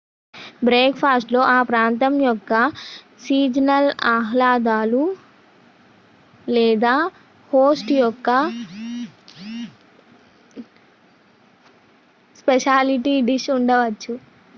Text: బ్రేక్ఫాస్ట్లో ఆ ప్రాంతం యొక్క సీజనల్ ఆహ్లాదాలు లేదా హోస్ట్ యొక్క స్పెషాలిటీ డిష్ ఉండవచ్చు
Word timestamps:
బ్రేక్ఫాస్ట్లో 0.63 1.41
ఆ 1.47 1.57
ప్రాంతం 1.63 2.13
యొక్క 2.21 2.51
సీజనల్ 3.19 3.89
ఆహ్లాదాలు 4.11 5.03
లేదా 6.47 6.95
హోస్ట్ 7.51 7.91
యొక్క 7.97 8.29
స్పెషాలిటీ 12.35 13.15
డిష్ 13.21 13.49
ఉండవచ్చు 13.51 14.13